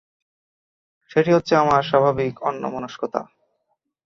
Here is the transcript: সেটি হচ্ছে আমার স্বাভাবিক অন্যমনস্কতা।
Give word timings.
সেটি 1.11 1.31
হচ্ছে 1.33 1.53
আমার 1.55 1.81
স্বাভাবিক 1.83 2.33
অন্যমনস্কতা। 2.41 3.21